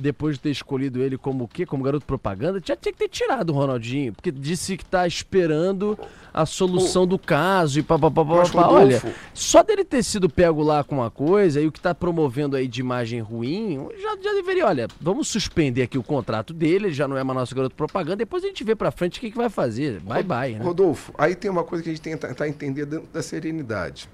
depois 0.00 0.36
de 0.36 0.42
ter 0.42 0.50
escolhido 0.50 1.02
ele 1.02 1.16
como 1.16 1.44
o 1.44 1.48
quê? 1.48 1.66
Como 1.66 1.82
garoto 1.82 2.06
propaganda, 2.06 2.60
já 2.64 2.76
tinha 2.76 2.92
que 2.92 2.98
ter 2.98 3.08
tirado 3.08 3.50
o 3.50 3.52
Ronaldinho, 3.52 4.12
porque 4.12 4.30
disse 4.30 4.76
que 4.76 4.84
tá 4.84 5.06
esperando 5.06 5.98
a 6.32 6.46
solução 6.46 7.06
do 7.06 7.18
caso 7.18 7.78
e 7.78 7.82
papapá. 7.82 8.22
Olha, 8.68 9.02
só 9.34 9.62
dele 9.62 9.84
ter 9.84 10.02
sido 10.02 10.28
pego 10.28 10.62
lá 10.62 10.84
com 10.84 10.96
uma 10.96 11.10
coisa 11.10 11.60
e 11.60 11.66
o 11.66 11.72
que 11.72 11.80
tá 11.80 11.94
promovendo 11.94 12.56
aí 12.56 12.68
de 12.68 12.80
imagem 12.80 13.20
ruim, 13.20 13.88
já, 14.00 14.16
já 14.22 14.32
deveria, 14.32 14.66
olha, 14.66 14.88
vamos 15.00 15.28
suspender 15.28 15.82
aqui 15.82 15.98
o 15.98 16.02
contrato 16.02 16.52
dele, 16.52 16.86
ele 16.86 16.92
já 16.92 17.08
não 17.08 17.16
é 17.16 17.24
mais 17.24 17.38
nosso 17.38 17.54
garoto 17.54 17.74
propaganda, 17.74 18.16
depois 18.16 18.44
a 18.44 18.46
gente 18.46 18.62
vê 18.64 18.74
pra 18.74 18.90
frente 18.90 19.18
o 19.18 19.20
que, 19.20 19.30
que 19.30 19.36
vai 19.36 19.48
fazer. 19.48 20.00
Bye 20.00 20.22
bye, 20.22 20.54
né? 20.54 20.64
Rodolfo, 20.64 21.12
aí 21.18 21.34
tem 21.34 21.50
uma 21.50 21.64
coisa 21.64 21.82
que 21.82 21.90
a 21.90 21.92
gente 21.92 22.02
tem 22.02 22.16
que 22.16 22.26
tentar 22.26 22.48
entender 22.48 22.86
dentro 22.86 23.08
da 23.12 23.22
serenidade. 23.22 24.08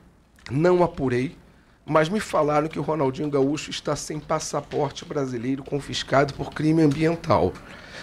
Não 0.50 0.82
apurei, 0.82 1.36
mas 1.84 2.08
me 2.08 2.20
falaram 2.20 2.68
que 2.68 2.78
o 2.78 2.82
Ronaldinho 2.82 3.30
Gaúcho 3.30 3.70
está 3.70 3.94
sem 3.94 4.18
passaporte 4.18 5.04
brasileiro 5.04 5.62
confiscado 5.62 6.34
por 6.34 6.52
crime 6.52 6.82
ambiental. 6.82 7.52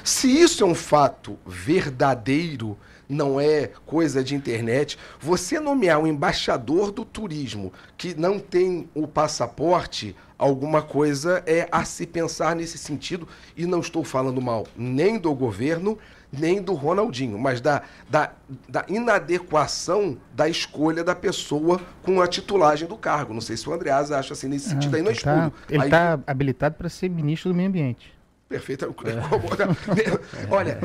Se 0.04 0.28
isso 0.28 0.64
é 0.64 0.68
um 0.68 0.76
fato 0.76 1.38
verdadeiro, 1.46 2.78
não 3.08 3.40
é 3.40 3.70
coisa 3.86 4.24
de 4.24 4.36
internet, 4.36 4.98
você 5.20 5.60
nomear 5.60 6.00
um 6.00 6.08
embaixador 6.08 6.92
do 6.92 7.04
turismo 7.04 7.74
que 7.98 8.16
não 8.16 8.40
tem 8.40 8.90
o 8.96 9.08
passaporte, 9.08 10.16
alguma 10.38 10.82
coisa 10.82 11.44
é 11.46 11.68
a 11.72 11.84
se 11.84 12.08
pensar 12.08 12.56
nesse 12.56 12.78
sentido. 12.78 13.28
E 13.56 13.66
não 13.66 13.80
estou 13.80 14.04
falando 14.04 14.42
mal 14.42 14.66
nem 14.76 15.20
do 15.20 15.34
governo, 15.36 15.98
nem 16.32 16.62
do 16.62 16.74
Ronaldinho, 16.74 17.38
mas 17.38 17.60
da, 17.62 17.82
da, 18.10 18.32
da 18.70 18.86
inadequação 18.88 20.18
da 20.34 20.48
escolha 20.48 21.04
da 21.04 21.14
pessoa 21.16 21.80
com 22.04 22.22
a 22.22 22.28
titulagem 22.28 22.88
do 22.88 22.98
cargo. 22.98 23.34
Não 23.34 23.42
sei 23.42 23.58
se 23.58 23.68
o 23.70 23.74
Andreasa 23.74 24.18
acha 24.18 24.34
assim 24.34 24.48
nesse 24.48 24.70
sentido, 24.70 24.96
aí 24.96 25.02
não 25.02 25.10
é 25.10 25.14
ele 25.14 25.22
tá, 25.22 25.52
ele 25.70 25.84
Aí- 25.84 25.90
tá 25.90 26.20
habilitado 26.26 26.76
para 26.76 26.90
ser 26.90 27.10
ministro 27.10 27.52
do 27.52 27.56
meio 27.56 27.68
ambiente. 27.70 28.14
Perfeito. 28.48 28.94
Olha, 30.50 30.76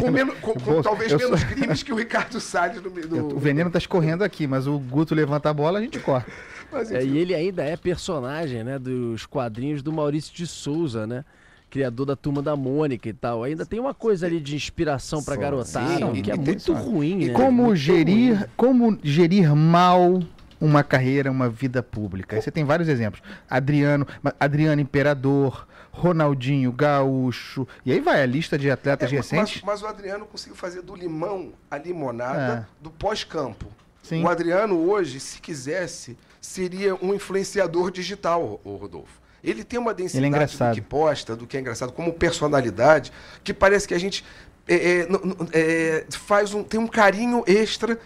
com, 0.00 0.10
menos- 0.10 0.38
com- 0.38 0.52
com 0.54 0.60
Bolsa- 0.60 0.82
talvez 0.88 1.10
eu 1.10 1.18
menos 1.18 1.40
sou- 1.40 1.48
crimes 1.50 1.82
que 1.82 1.92
o 1.92 1.96
Ricardo 1.96 2.40
Salles 2.40 2.80
no, 2.82 2.90
no 2.90 3.34
O 3.36 3.38
veneno 3.38 3.68
tá 3.70 3.78
escorrendo 3.78 4.22
aqui, 4.22 4.46
mas 4.46 4.66
o 4.68 4.78
Guto 4.78 5.14
levanta 5.14 5.50
a 5.50 5.54
bola, 5.54 5.78
a 5.78 5.82
gente 5.82 5.98
corta. 5.98 6.30
Mas, 6.70 6.90
É, 6.92 7.02
e 7.04 7.18
ele 7.18 7.34
ainda 7.34 7.64
é 7.64 7.76
personagem, 7.76 8.62
né, 8.64 8.78
dos 8.78 9.26
quadrinhos 9.26 9.82
do 9.82 9.92
Maurício 9.92 10.34
de 10.34 10.46
Souza, 10.46 11.06
né? 11.06 11.24
Criador 11.70 12.06
da 12.06 12.16
Turma 12.16 12.42
da 12.42 12.56
Mônica 12.56 13.08
e 13.08 13.12
tal. 13.12 13.42
Ainda 13.42 13.66
tem 13.66 13.78
uma 13.80 13.94
coisa 13.94 14.26
ali 14.26 14.40
de 14.40 14.54
inspiração 14.54 15.22
garotada, 15.22 16.14
sim, 16.14 16.22
que 16.22 16.30
é 16.30 16.36
muito 16.36 16.72
ruim, 16.72 17.22
e 17.22 17.26
né? 17.26 17.32
Como 17.32 17.64
Muito 17.64 17.76
gerir, 17.76 18.36
ruim. 18.36 18.46
como 18.56 18.98
gerir 19.02 19.54
mal 19.54 20.20
uma 20.60 20.82
carreira, 20.82 21.30
uma 21.30 21.48
vida 21.48 21.82
pública. 21.82 22.36
Aí 22.36 22.42
você 22.42 22.50
tem 22.50 22.64
vários 22.64 22.88
exemplos. 22.88 23.22
Adriano, 23.48 24.06
Adriano 24.40 24.80
Imperador, 24.80 25.66
Ronaldinho 25.90 26.72
Gaúcho. 26.72 27.66
E 27.84 27.92
aí 27.92 28.00
vai 28.00 28.22
a 28.22 28.26
lista 28.26 28.58
de 28.58 28.70
atletas 28.70 29.12
é, 29.12 29.16
mas, 29.16 29.30
recentes. 29.30 29.62
mas 29.62 29.82
o 29.82 29.86
Adriano 29.86 30.26
conseguiu 30.26 30.56
fazer 30.56 30.82
do 30.82 30.94
limão 30.94 31.52
a 31.70 31.76
limonada 31.76 32.68
do 32.80 32.90
pós-campo. 32.90 33.66
Sim. 34.02 34.22
O 34.22 34.28
Adriano 34.28 34.88
hoje, 34.88 35.18
se 35.18 35.40
quisesse, 35.40 36.16
seria 36.40 36.94
um 36.94 37.12
influenciador 37.12 37.90
digital, 37.90 38.60
o 38.62 38.76
Rodolfo. 38.76 39.25
Ele 39.44 39.62
tem 39.64 39.78
uma 39.78 39.94
densidade 39.94 40.24
do 40.30 40.34
engraçado. 40.34 40.74
que 40.74 40.80
posta, 40.80 41.36
do 41.36 41.46
que 41.46 41.56
é 41.56 41.60
engraçado, 41.60 41.92
como 41.92 42.12
personalidade, 42.12 43.12
que 43.44 43.52
parece 43.54 43.86
que 43.86 43.94
a 43.94 43.98
gente 43.98 44.24
é, 44.68 44.74
é, 44.74 45.08
é, 45.52 46.04
faz 46.10 46.52
um, 46.52 46.62
tem 46.64 46.80
um 46.80 46.88
carinho 46.88 47.44
extra 47.46 47.98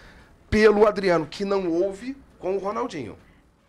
pelo 0.49 0.85
Adriano, 0.85 1.25
que 1.25 1.43
não 1.43 1.67
houve 1.69 2.15
com 2.37 2.55
o 2.55 2.59
Ronaldinho. 2.59 3.17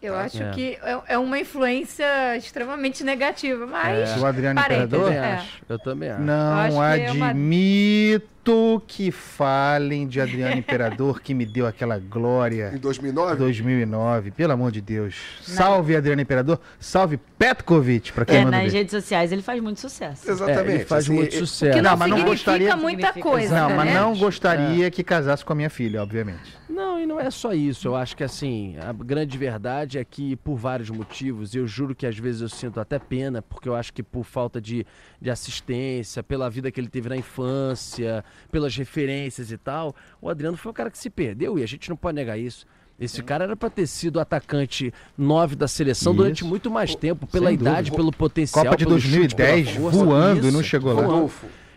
Eu 0.03 0.17
acho 0.17 0.43
É. 0.43 0.51
que 0.51 0.79
é- 0.83 1.01
é 1.15 1.19
uma 1.19 1.39
influência 1.39 2.37
extremamente 2.37 3.05
negativa, 3.05 3.65
mas. 3.67 4.11
É. 4.11 4.19
O 4.19 4.27
Adriano 4.27 4.61
parei. 4.61 4.79
Eu 4.79 4.85
Imperador? 4.85 5.07
também 5.13 5.19
É. 5.23 5.33
acho. 5.35 5.63
Eu 5.69 5.79
também 5.79 6.11
acho. 6.11 6.21
Eu 6.21 6.27
Não 6.27 6.53
acho 6.81 7.03
que 7.05 8.23
é 8.45 8.51
admito 8.51 8.83
que 8.89 9.11
falem 9.13 10.07
de 10.07 10.21
Adriano 10.21 10.57
Imperador, 10.57 11.21
que 11.21 11.33
me 11.33 11.47
deu 11.47 11.67
aquela 11.67 11.99
glória 11.99 12.73
Em 12.75 12.79
2009? 12.79 13.37
2009. 13.37 14.31
Pelo 14.33 14.53
amor 14.53 14.73
de 14.73 14.81
Deus. 14.81 15.15
Salve 15.43 15.95
Adriano 15.95 16.21
Imperador. 16.21 16.61
Salve 16.81 17.17
Petkovic, 17.39 18.13
pra 18.13 18.25
quem 18.25 18.37
É, 18.39 18.45
manda 18.45 18.59
nas 18.63 18.73
ver. 18.73 18.79
redes 18.79 18.91
sociais 18.91 19.31
ele 19.33 19.43
faz 19.43 19.61
muito 19.63 19.79
sucesso. 19.81 20.29
Exatamente. 20.29 20.71
É, 20.71 20.75
ele 20.77 20.85
faz 20.85 21.05
assim, 21.05 21.15
muito 21.15 21.35
e- 21.35 21.39
sucesso. 21.39 21.73
Que 21.77 21.83
não, 21.83 21.91
Não, 21.93 21.97
mas 21.99 22.11
não 22.11 22.17
significa 22.19 22.51
gostaria- 22.53 22.77
muita 22.77 23.13
coisa. 23.13 23.55
Não, 23.69 23.77
mas 23.77 23.87
né? 23.87 23.95
não 24.01 24.17
gostaria 24.17 24.91
que 24.91 25.05
casasse 25.05 25.45
com 25.45 25.53
a 25.53 25.57
minha 25.57 25.71
filha, 25.71 26.03
obviamente. 26.03 26.61
Não, 26.69 26.99
e 26.99 27.05
não 27.07 27.21
é 27.21 27.31
só 27.31 27.53
isso. 27.53 27.87
Eu 27.87 27.95
acho 27.95 28.17
que 28.17 28.25
assim, 28.25 28.77
a 28.81 28.93
grande 28.93 29.37
verdade 29.37 29.99
é 29.99 30.05
que 30.05 30.37
por 30.37 30.57
vários 30.57 30.89
motivos, 30.91 31.55
eu 31.55 31.67
juro 31.67 31.95
que 31.95 32.07
às 32.07 32.17
vezes 32.19 32.41
eu 32.41 32.49
sinto 32.49 32.81
até 32.81 32.99
pena, 32.99 33.43
porque 33.43 33.69
eu 33.69 33.75
acho 33.77 33.93
que 33.93 34.03
por 34.03 34.25
falta 34.25 34.61
de, 34.61 34.87
de 35.21 35.31
assistência, 35.31 36.23
pela 36.23 36.49
vida 36.49 36.71
que 36.71 36.81
ele 36.81 36.89
teve 36.89 37.09
na 37.11 37.17
infância, 37.17 38.25
pelas 38.51 38.77
referências 38.77 39.51
e 39.51 39.57
tal, 39.59 39.95
o 40.21 40.29
Adriano 40.29 40.57
foi 40.57 40.71
um 40.71 40.75
cara 40.75 40.91
que 40.91 40.99
se 40.99 41.11
perdeu 41.11 41.59
e 41.59 41.63
a 41.63 41.67
gente 41.67 41.89
não 41.89 41.97
pode 41.97 42.17
negar 42.17 42.39
isso. 42.39 42.67
Esse 43.01 43.23
cara 43.23 43.45
era 43.45 43.57
pra 43.57 43.69
ter 43.69 43.87
sido 43.87 44.17
o 44.17 44.21
atacante 44.21 44.93
9 45.19 45.57
da 45.57 45.67
seleção 45.67 46.15
durante 46.15 46.39
Isso. 46.41 46.47
muito 46.47 46.71
mais 46.71 46.95
tempo, 46.95 47.27
pela 47.27 47.47
Sem 47.47 47.55
idade, 47.55 47.91
dúvida. 47.91 47.97
pelo 47.97 48.13
potencial. 48.13 48.65
Copa 48.65 48.77
de 48.77 48.85
pelo 48.85 49.01
chute, 49.01 49.11
2010, 49.35 49.71
pela 49.73 49.81
força. 49.81 50.05
voando 50.05 50.49
e 50.49 50.51
não 50.53 50.63
chegou 50.63 50.93
lá. 50.95 51.29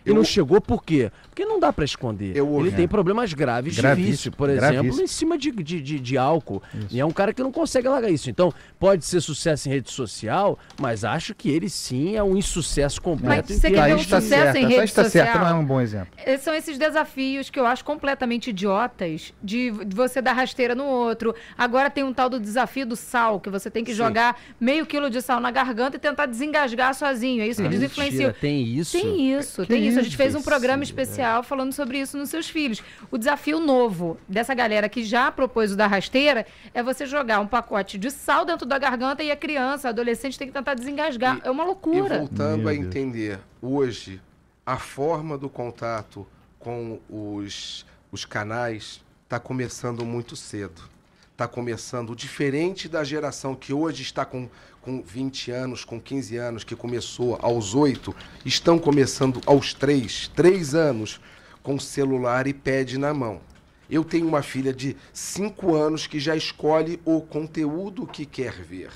Rodolfo, 0.06 0.10
E 0.10 0.12
não 0.12 0.20
eu- 0.20 0.24
chegou 0.24 0.60
por 0.60 0.82
quê? 0.84 1.10
Porque 1.28 1.44
não 1.44 1.60
dá 1.60 1.72
pra 1.72 1.84
esconder. 1.84 2.36
Eu 2.36 2.48
ouvi. 2.48 2.68
Ele 2.68 2.76
tem 2.76 2.88
problemas 2.88 3.32
graves 3.34 3.74
de 3.74 3.82
Gravíssimo, 3.82 4.10
vício, 4.12 4.32
por 4.32 4.48
exemplo, 4.48 4.72
gravíssimo. 4.72 5.02
em 5.02 5.06
cima 5.06 5.36
de, 5.38 5.50
de, 5.50 5.80
de, 5.82 6.00
de 6.00 6.16
álcool. 6.18 6.62
E 6.90 6.98
é 7.00 7.04
um 7.04 7.10
cara 7.10 7.32
que 7.34 7.42
não 7.42 7.52
consegue 7.52 7.86
largar 7.88 8.10
isso. 8.10 8.30
Então, 8.30 8.52
pode 8.78 9.04
ser 9.04 9.20
sucesso 9.20 9.68
em 9.68 9.72
rede 9.72 9.90
social, 9.90 10.58
mas 10.80 11.04
acho 11.04 11.34
que 11.34 11.50
ele 11.50 11.68
sim 11.68 12.16
é 12.16 12.22
um 12.22 12.36
insucesso 12.36 13.00
completo. 13.02 13.46
Mas 13.50 13.58
você 13.60 13.68
em 13.68 13.72
quer 13.74 13.84
ver 13.86 13.94
um 13.94 13.98
sucesso 13.98 14.26
certa. 14.28 14.58
em 14.58 14.62
rede 14.62 14.76
Thaís 14.76 14.92
tá 14.92 15.04
certa, 15.04 15.32
social? 15.32 15.50
não 15.52 15.56
é 15.58 15.60
um 15.60 15.64
bom 15.64 15.80
exemplo. 15.80 16.08
Eh, 16.16 16.38
São 16.38 16.54
esses 16.54 16.78
desafios 16.78 17.50
que 17.50 17.58
eu 17.60 17.66
acho 17.66 17.84
completamente 17.84 18.50
idiotas 18.50 19.32
de 19.42 19.66
de 19.86 19.94
você 19.96 20.22
dar 20.22 20.32
rasteira 20.32 20.74
no 20.74 20.84
outro. 20.84 21.34
Agora 21.58 21.90
tem 21.90 22.02
um 22.04 22.12
tal 22.12 22.28
do 22.30 22.38
desafio 22.40 22.86
do 22.86 22.96
sal, 22.96 23.38
que 23.40 23.50
você 23.50 23.70
tem 23.70 23.84
que 23.84 23.90
Sim. 23.92 23.96
jogar 23.98 24.40
meio 24.60 24.86
quilo 24.86 25.10
de 25.10 25.20
sal 25.20 25.40
na 25.40 25.50
garganta 25.50 25.96
e 25.96 25.98
tentar 26.00 26.26
desengasgar 26.26 26.94
sozinho. 26.94 27.42
É 27.42 27.48
isso 27.48 27.60
que 27.60 27.66
eles 27.68 27.82
influenciam. 27.82 28.32
tem 28.40 28.62
isso. 28.64 28.98
Tem 28.98 29.32
isso, 29.38 29.62
Que 29.62 29.68
tem 29.68 29.86
isso. 29.88 29.95
A 29.98 30.02
gente 30.02 30.08
isso? 30.12 30.16
fez 30.16 30.34
um 30.34 30.42
programa 30.42 30.82
Impossível, 30.84 31.02
especial 31.02 31.42
falando 31.42 31.72
sobre 31.72 31.98
isso 31.98 32.16
nos 32.16 32.28
seus 32.30 32.48
filhos. 32.48 32.82
O 33.10 33.18
desafio 33.18 33.58
novo 33.60 34.18
dessa 34.28 34.54
galera 34.54 34.88
que 34.88 35.04
já 35.04 35.30
propôs 35.30 35.72
o 35.72 35.76
da 35.76 35.86
rasteira 35.86 36.46
é 36.74 36.82
você 36.82 37.06
jogar 37.06 37.40
um 37.40 37.46
pacote 37.46 37.98
de 37.98 38.10
sal 38.10 38.44
dentro 38.44 38.66
da 38.66 38.78
garganta 38.78 39.22
e 39.22 39.30
a 39.30 39.36
criança, 39.36 39.88
a 39.88 39.90
adolescente 39.90 40.38
tem 40.38 40.46
que 40.48 40.54
tentar 40.54 40.74
desengasgar. 40.74 41.38
E- 41.38 41.48
é 41.48 41.50
uma 41.50 41.64
E 41.64 41.66
loucura. 41.66 42.18
voltando 42.18 42.58
Meu 42.62 42.68
a 42.68 42.72
Deus. 42.72 42.84
entender, 42.86 43.38
hoje, 43.62 44.20
a 44.64 44.76
forma 44.76 45.36
do 45.38 45.48
contato 45.48 46.26
com 46.58 46.98
os, 47.08 47.86
os 48.10 48.24
canais 48.24 49.00
está 49.24 49.38
começando 49.38 50.04
muito 50.04 50.34
cedo. 50.36 50.82
Está 51.36 51.46
começando 51.46 52.16
diferente 52.16 52.88
da 52.88 53.04
geração 53.04 53.54
que 53.54 53.70
hoje 53.70 54.00
está 54.00 54.24
com, 54.24 54.48
com 54.80 55.02
20 55.02 55.50
anos, 55.50 55.84
com 55.84 56.00
15 56.00 56.34
anos, 56.38 56.64
que 56.64 56.74
começou 56.74 57.38
aos 57.42 57.74
8, 57.74 58.16
estão 58.42 58.78
começando 58.78 59.42
aos 59.44 59.74
3, 59.74 60.28
3 60.34 60.74
anos, 60.74 61.20
com 61.62 61.78
celular 61.78 62.46
e 62.46 62.54
pad 62.54 62.96
na 62.96 63.12
mão. 63.12 63.42
Eu 63.90 64.02
tenho 64.02 64.26
uma 64.26 64.40
filha 64.40 64.72
de 64.72 64.96
5 65.12 65.74
anos 65.74 66.06
que 66.06 66.18
já 66.18 66.34
escolhe 66.34 66.98
o 67.04 67.20
conteúdo 67.20 68.06
que 68.06 68.24
quer 68.24 68.54
ver 68.54 68.90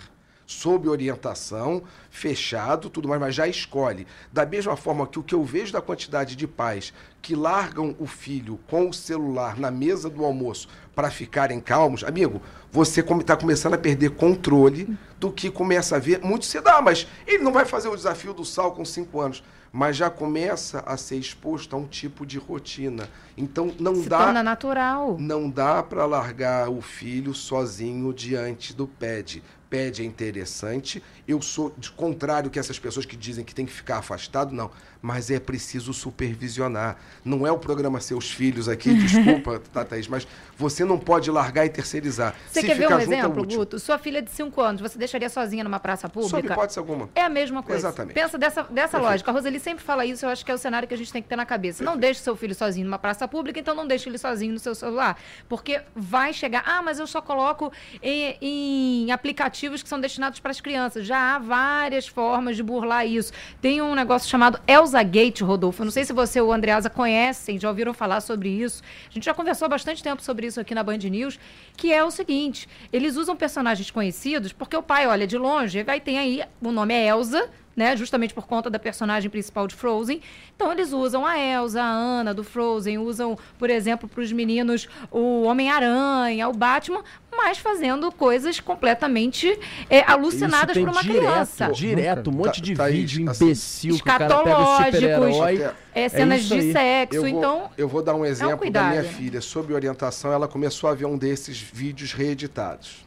sob 0.51 0.89
orientação, 0.89 1.81
fechado, 2.11 2.91
tudo 2.91 3.09
mais, 3.09 3.21
mas 3.21 3.35
já 3.37 3.47
escolhe. 3.47 4.05
Da 4.33 4.45
mesma 4.45 4.77
forma 4.77 5.07
que 5.07 5.19
o 5.19 5.23
que 5.23 5.33
eu 5.33 5.45
vejo 5.45 5.73
da 5.73 5.81
quantidade 5.81 6.35
de 6.35 6.45
pais 6.45 6.93
que 7.23 7.37
largam 7.37 7.95
o 8.01 8.07
filho 8.07 8.59
com 8.67 8.89
o 8.89 8.93
celular 8.93 9.57
na 9.57 9.71
mesa 9.71 10.11
do 10.11 10.25
almoço 10.25 10.69
para 10.93 11.09
ficarem 11.09 11.61
calmos, 11.61 12.03
amigo, 12.03 12.43
você 12.73 13.01
está 13.01 13.37
começando 13.37 13.75
a 13.75 13.79
perder 13.79 14.11
controle 14.11 14.99
do 15.21 15.31
que 15.31 15.53
começa 15.53 15.95
a 15.95 16.01
ver 16.01 16.19
muito 16.21 16.47
cedo. 16.47 16.67
Ah, 16.67 16.83
mas 16.83 17.07
ele 17.29 17.45
não 17.45 17.53
vai 17.53 17.65
fazer 17.65 17.89
o 17.89 17.95
desafio 17.95 18.35
do 18.35 18.45
sal 18.45 18.73
com 18.73 18.85
cinco 18.85 19.21
anos. 19.21 19.45
Mas 19.73 19.97
já 19.97 20.11
começa 20.11 20.81
a 20.81 20.97
ser 20.97 21.15
exposto 21.15 21.77
a 21.77 21.79
um 21.79 21.87
tipo 21.87 22.27
de 22.27 22.39
rotina. 22.39 23.09
Então 23.41 23.73
não 23.81 23.95
Se 24.03 24.09
dá 24.09 24.19
torna 24.25 24.43
natural. 24.43 25.17
não 25.19 25.49
dá 25.49 25.83
para 25.83 26.05
largar 26.05 26.69
o 26.69 26.81
filho 26.83 27.33
sozinho 27.35 28.13
diante 28.13 28.75
do 28.75 28.87
PED. 28.87 29.43
PED 29.71 30.03
é 30.03 30.05
interessante. 30.05 31.01
Eu 31.29 31.41
sou 31.41 31.73
de 31.79 31.93
contrário 31.93 32.51
que 32.51 32.59
essas 32.59 32.77
pessoas 32.77 33.07
que 33.07 33.17
dizem 33.17 33.45
que 33.45 33.55
tem 33.55 33.65
que 33.65 33.71
ficar 33.73 33.99
afastado, 33.99 34.53
não. 34.53 34.69
Mas 35.01 35.31
é 35.31 35.39
preciso 35.39 35.95
supervisionar. 35.95 36.97
Não 37.25 37.47
é 37.47 37.53
o 37.53 37.57
programa 37.59 38.01
Seus 38.01 38.31
Filhos 38.33 38.69
aqui, 38.69 38.93
desculpa, 38.99 39.61
tá, 39.73 39.85
Thaís, 39.85 40.09
mas 40.09 40.27
você 40.57 40.85
não 40.85 40.99
pode 40.99 41.31
largar 41.31 41.65
e 41.67 41.69
terceirizar. 41.69 42.35
Você 42.51 42.61
Se 42.63 42.67
quer 42.67 42.75
ver 42.77 42.89
um 42.93 42.99
é 42.99 43.03
exemplo, 43.03 43.43
útil. 43.43 43.61
Guto? 43.61 43.79
Sua 43.79 43.97
filha 43.97 44.21
de 44.21 44.31
5 44.31 44.61
anos, 44.61 44.81
você 44.83 44.99
deixaria 44.99 45.29
sozinha 45.29 45.63
numa 45.63 45.79
praça 45.79 46.09
Sob 46.13 46.29
pública? 46.29 46.53
hipótese 46.53 46.79
alguma. 46.81 47.09
É 47.15 47.23
a 47.23 47.29
mesma 47.29 47.63
coisa. 47.63 47.87
Exatamente. 47.89 48.15
Pensa 48.15 48.37
dessa, 48.37 48.65
dessa 48.65 48.73
Perfeito. 48.73 49.03
lógica. 49.03 49.31
A 49.31 49.35
Roseli 49.35 49.61
sempre 49.61 49.85
fala 49.85 50.05
isso, 50.05 50.27
eu 50.27 50.31
acho 50.31 50.45
que 50.45 50.51
é 50.51 50.55
o 50.55 50.59
cenário 50.59 50.89
que 50.89 50.95
a 50.95 50.99
gente 50.99 51.13
tem 51.13 51.23
que 51.23 51.29
ter 51.29 51.37
na 51.37 51.47
cabeça. 51.47 51.85
Não 51.85 51.97
deixe 51.97 52.21
seu 52.21 52.35
filho 52.35 52.55
sozinho 52.57 52.85
numa 52.87 52.99
praça 52.99 53.29
pública, 53.31 53.59
então 53.59 53.75
não 53.75 53.87
deixe 53.87 54.09
ele 54.09 54.19
sozinho 54.19 54.53
no 54.53 54.59
seu 54.59 54.75
celular. 54.75 55.19
Porque 55.49 55.81
vai 55.95 56.33
chegar. 56.33 56.63
Ah, 56.67 56.83
mas 56.83 56.99
eu 56.99 57.07
só 57.07 57.23
coloco 57.23 57.73
em, 58.03 58.37
em 58.41 59.13
aplicativos 59.13 59.83
que 59.83 59.89
são 59.89 60.01
destinados 60.01 60.41
para 60.41 60.51
as 60.51 60.61
crianças. 60.61 61.07
Já 61.07 61.37
há 61.37 61.39
várias 61.39 62.07
formas 62.07 62.57
de 62.57 62.63
burlar 62.63 63.07
isso. 63.07 63.33
Tem 63.61 63.81
um 63.81 63.95
negócio 63.95 64.29
chamado 64.29 64.61
Elsa 64.67 65.03
Gate, 65.03 65.41
Rodolfo. 65.41 65.83
Eu 65.83 65.85
não 65.87 65.93
sei 65.93 66.05
se 66.05 66.13
você 66.13 66.41
ou 66.41 66.49
o 66.49 66.53
Andreasa 66.53 66.91
conhecem, 66.91 67.59
já 67.59 67.69
ouviram 67.69 67.95
falar 67.95 68.21
sobre 68.21 68.49
isso. 68.49 68.83
A 69.09 69.13
gente 69.13 69.25
já 69.25 69.33
conversou 69.33 69.67
há 69.67 69.69
bastante 69.69 70.03
tempo 70.03 70.23
sobre 70.23 70.47
isso 70.47 70.61
aqui 70.61 70.75
na 70.75 70.83
Band 70.83 70.99
News, 70.99 71.39
que 71.77 71.93
é 71.93 72.05
o 72.05 72.11
seguinte: 72.11 72.69
eles 72.93 73.17
usam 73.17 73.37
personagens 73.37 73.91
conhecidos 73.91 74.53
porque 74.53 74.77
o 74.77 74.83
pai 74.83 75.07
olha 75.07 75.27
de 75.27 75.39
longe, 75.39 75.85
aí 75.87 76.01
tem 76.01 76.19
aí, 76.19 76.43
o 76.61 76.73
nome 76.73 76.95
é 76.95 77.07
Elsa, 77.09 77.51
né? 77.77 77.97
Justamente 77.97 78.35
por 78.35 78.47
conta 78.47 78.69
da 78.69 78.79
personagem 78.79 79.31
principal 79.31 79.67
de 79.67 79.75
Frozen. 79.75 80.21
Então 80.55 80.71
eles 80.73 80.93
usam 80.93 81.25
a 81.27 81.39
Elsa, 81.39 81.81
a 81.81 81.91
Anna 81.91 82.35
do 82.35 82.45
Frozen, 82.45 82.99
usam, 82.99 83.39
por 83.59 83.71
exemplo, 83.71 84.09
para 84.09 84.21
os 84.23 84.31
meninos 84.33 84.89
o 85.11 85.43
Homem-Aranha, 85.43 86.49
o 86.49 86.53
Batman, 86.53 87.03
mas 87.35 87.59
fazendo 87.59 88.11
coisas 88.13 88.61
completamente 88.61 89.59
é, 89.89 90.03
alucinadas 90.03 90.77
para 90.77 90.91
uma 90.91 91.03
direto, 91.03 91.19
criança. 91.21 91.69
Direto, 91.73 92.31
um 92.31 92.33
monte 92.35 92.57
Tá- 92.61 92.65
de 92.67 92.75
Thaís, 92.75 92.95
vídeo 93.13 93.31
assim, 93.31 93.45
imbecil 93.47 93.95
que 93.97 94.01
o 94.03 94.05
cara 94.05 94.27
pega 94.27 94.37
o 94.37 94.43
escatológicos, 94.43 94.95
super-herói. 95.01 95.65
Até- 95.65 95.75
É, 95.95 96.09
cenas 96.09 96.41
isso 96.43 96.55
de 96.55 96.73
sexo, 96.73 97.17
Eu 97.17 97.23
vou, 97.23 97.29
então. 97.31 97.71
eu 97.79 97.89
vou 97.89 98.03
dar 98.03 98.15
um 98.15 98.25
exemplo 98.25 98.53
da 98.53 98.57
cuidado, 98.59 98.91
minha 98.91 99.03
né? 99.03 99.09
filha. 99.09 99.41
Sob 99.41 99.73
orientação, 99.73 100.33
ela 100.33 100.47
começou 100.47 100.89
a 100.91 100.95
ver 100.95 101.07
um 101.07 101.17
desses 101.17 101.59
vídeos 101.61 102.13
reeditados. 102.13 103.05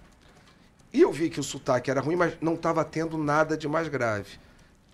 E 0.92 1.02
eu 1.02 1.12
vi 1.12 1.30
que 1.30 1.40
o 1.40 1.44
sotaque 1.44 1.90
era 1.90 2.02
ruim, 2.02 2.16
mas 2.16 2.34
não 2.42 2.54
estava 2.56 2.84
tendo 2.86 3.18
nada 3.18 3.56
de 3.58 3.68
mais 3.68 3.88
grave. 3.88 4.30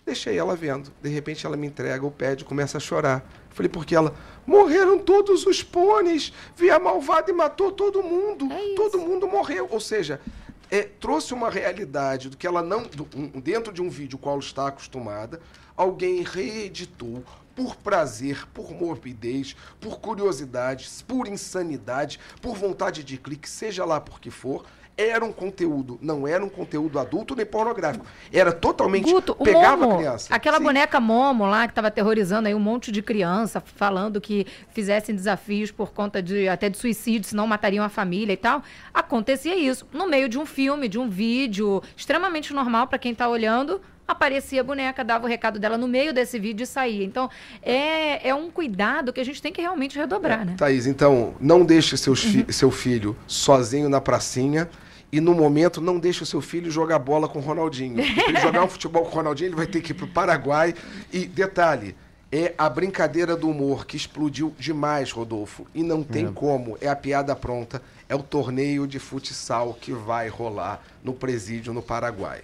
Deixei 0.09 0.39
ela 0.39 0.55
vendo. 0.55 0.91
De 1.03 1.07
repente 1.07 1.45
ela 1.45 1.55
me 1.55 1.67
entrega 1.67 2.03
o 2.03 2.09
pad 2.09 2.41
e 2.41 2.43
começa 2.43 2.77
a 2.77 2.81
chorar. 2.81 3.23
Falei, 3.51 3.69
porque 3.69 3.95
ela. 3.95 4.15
Morreram 4.43 4.97
todos 4.97 5.45
os 5.45 5.61
pôneis. 5.61 6.33
Vi 6.55 6.71
a 6.71 6.79
malvada 6.79 7.29
e 7.29 7.33
matou 7.33 7.71
todo 7.71 8.01
mundo. 8.01 8.51
É 8.51 8.73
todo 8.75 8.97
mundo 8.97 9.27
morreu. 9.27 9.67
Ou 9.69 9.79
seja, 9.79 10.19
é, 10.71 10.81
trouxe 10.81 11.31
uma 11.31 11.47
realidade 11.47 12.27
do 12.27 12.35
que 12.37 12.47
ela 12.47 12.63
não. 12.63 12.81
do- 12.81 13.07
um- 13.15 13.39
dentro 13.39 13.71
de 13.71 13.83
um 13.83 13.89
vídeo 13.89 14.17
qual 14.17 14.39
está 14.39 14.67
acostumada, 14.69 15.39
alguém 15.77 16.23
reeditou 16.23 17.23
por 17.55 17.75
prazer, 17.75 18.47
por 18.51 18.71
morbidez, 18.71 19.55
por 19.79 19.99
curiosidade, 19.99 20.89
por 21.07 21.27
insanidade, 21.27 22.19
por 22.41 22.55
vontade 22.55 23.03
de 23.03 23.15
clique, 23.15 23.47
seja 23.47 23.85
lá 23.85 24.01
por 24.01 24.19
que 24.19 24.31
for. 24.31 24.65
Era 25.01 25.23
um 25.23 25.31
conteúdo, 25.31 25.97
não 26.01 26.27
era 26.27 26.43
um 26.43 26.49
conteúdo 26.49 26.99
adulto 26.99 27.33
nem 27.33 27.45
pornográfico. 27.45 28.05
Era 28.33 28.51
totalmente. 28.51 29.09
Guto, 29.09 29.33
pegava 29.33 29.77
Momo, 29.77 29.93
a 29.93 29.97
criança. 29.97 30.35
aquela 30.35 30.57
Sim. 30.57 30.63
boneca 30.63 30.99
Momo 30.99 31.45
lá, 31.45 31.65
que 31.67 31.71
estava 31.71 31.87
aterrorizando 31.87 32.49
aí 32.49 32.53
um 32.53 32.59
monte 32.59 32.91
de 32.91 33.01
criança, 33.01 33.61
falando 33.61 34.19
que 34.19 34.45
fizessem 34.73 35.15
desafios 35.15 35.71
por 35.71 35.93
conta 35.93 36.21
de 36.21 36.49
até 36.49 36.67
de 36.69 36.77
suicídio, 36.77 37.29
senão 37.29 37.47
matariam 37.47 37.85
a 37.85 37.87
família 37.87 38.33
e 38.33 38.37
tal. 38.37 38.61
Acontecia 38.93 39.55
isso. 39.55 39.87
No 39.93 40.05
meio 40.05 40.27
de 40.27 40.37
um 40.37 40.45
filme, 40.45 40.89
de 40.89 40.99
um 40.99 41.07
vídeo, 41.09 41.81
extremamente 41.95 42.53
normal 42.53 42.85
para 42.87 42.99
quem 42.99 43.13
está 43.13 43.29
olhando, 43.29 43.79
aparecia 44.05 44.59
a 44.59 44.63
boneca, 44.65 45.01
dava 45.01 45.25
o 45.25 45.29
recado 45.29 45.59
dela 45.59 45.77
no 45.77 45.87
meio 45.87 46.11
desse 46.11 46.37
vídeo 46.39 46.63
e 46.63 46.67
saía. 46.67 47.05
Então, 47.05 47.29
é, 47.61 48.27
é 48.27 48.35
um 48.35 48.49
cuidado 48.51 49.13
que 49.13 49.21
a 49.21 49.23
gente 49.23 49.41
tem 49.41 49.53
que 49.53 49.61
realmente 49.61 49.97
redobrar, 49.97 50.43
né? 50.45 50.55
Thaís, 50.57 50.85
então, 50.87 51.35
não 51.39 51.63
deixe 51.63 51.95
seus 51.95 52.21
Uhum. 52.25 52.43
fi- 52.45 52.51
seu 52.53 52.69
filho 52.69 53.15
sozinho 53.27 53.87
na 53.87 54.01
pracinha. 54.01 54.67
E 55.11 55.19
no 55.19 55.33
momento, 55.33 55.81
não 55.81 55.97
deixe 55.97 56.21
o 56.21 56.25
seu 56.25 56.39
filho 56.41 56.69
jogar 56.69 56.99
bola 56.99 57.27
com 57.27 57.39
o 57.39 57.41
Ronaldinho. 57.41 58.03
Se 58.03 58.19
ele 58.29 58.39
jogar 58.39 58.63
um 58.63 58.67
futebol 58.67 59.03
com 59.03 59.09
o 59.09 59.13
Ronaldinho, 59.15 59.47
ele 59.49 59.55
vai 59.55 59.65
ter 59.67 59.81
que 59.81 59.91
ir 59.91 59.95
para 59.95 60.05
o 60.05 60.09
Paraguai. 60.09 60.73
E 61.11 61.25
detalhe, 61.25 61.95
É 62.31 62.53
a 62.59 62.69
brincadeira 62.69 63.35
do 63.35 63.49
humor 63.49 63.87
que 63.87 63.97
explodiu 63.97 64.53
demais, 64.59 65.09
Rodolfo. 65.11 65.65
E 65.73 65.81
não 65.81 66.03
tem 66.03 66.27
É. 66.27 66.31
como, 66.31 66.77
é 66.79 66.87
a 66.87 66.95
piada 66.95 67.35
pronta. 67.35 67.81
É 68.07 68.13
o 68.13 68.21
torneio 68.21 68.85
de 68.85 68.99
futsal 68.99 69.75
que 69.81 69.91
vai 69.91 70.27
rolar 70.27 70.79
no 71.03 71.11
presídio 71.11 71.73
no 71.73 71.81
Paraguai. 71.81 72.41